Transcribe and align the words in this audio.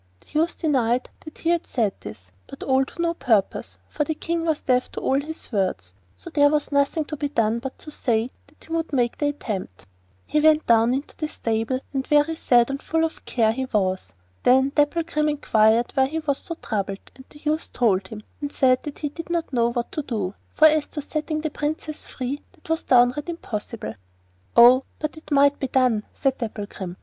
The 0.21 0.39
youth 0.39 0.57
denied 0.57 1.11
that 1.25 1.37
he 1.37 1.49
had 1.51 1.67
said 1.67 1.93
this, 1.99 2.31
but 2.47 2.63
all 2.63 2.85
to 2.85 2.99
no 3.03 3.13
purpose, 3.13 3.77
for 3.87 4.03
the 4.03 4.15
King 4.15 4.43
was 4.45 4.61
deaf 4.61 4.91
to 4.93 4.99
all 4.99 5.21
his 5.21 5.51
words; 5.51 5.93
so 6.15 6.31
there 6.31 6.49
was 6.49 6.71
nothing 6.71 7.05
to 7.05 7.15
be 7.15 7.29
done 7.29 7.59
but 7.59 7.79
say 7.93 8.31
that 8.47 8.63
he 8.65 8.73
would 8.73 8.93
make 8.93 9.19
the 9.19 9.27
attempt. 9.29 9.85
He 10.25 10.39
went 10.39 10.65
down 10.65 10.95
into 10.95 11.15
the 11.17 11.27
stable, 11.27 11.81
and 11.93 12.07
very 12.07 12.35
sad 12.35 12.71
and 12.71 12.81
full 12.81 13.03
of 13.05 13.23
care 13.25 13.51
he 13.51 13.65
was. 13.65 14.15
Then 14.41 14.71
Dapplegrim 14.71 15.29
inquired 15.29 15.91
why 15.93 16.07
he 16.07 16.17
was 16.17 16.39
so 16.39 16.55
troubled, 16.55 17.11
and 17.15 17.25
the 17.29 17.37
youth 17.43 17.71
told 17.71 18.07
him, 18.07 18.23
and 18.41 18.51
said 18.51 18.81
that 18.81 18.97
he 18.97 19.09
did 19.09 19.29
not 19.29 19.53
know 19.53 19.71
what 19.71 19.91
to 19.91 20.01
do, 20.01 20.33
'for 20.55 20.65
as 20.67 20.87
to 20.87 21.03
setting 21.03 21.41
the 21.41 21.51
Princess 21.51 22.07
free, 22.07 22.41
that 22.53 22.67
was 22.71 22.81
downright 22.81 23.29
impossible.' 23.29 23.93
'Oh, 24.57 24.83
but 24.97 25.15
it 25.15 25.29
might 25.29 25.59
be 25.59 25.67
done,' 25.67 26.05
said 26.15 26.39
Dapplegrim. 26.39 26.95